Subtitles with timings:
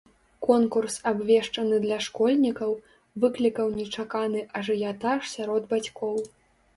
[0.45, 2.71] Конкурс, абвешчаны для школьнікаў,
[3.25, 6.17] выклікаў нечаканы ажыятаж сярод бацькоў.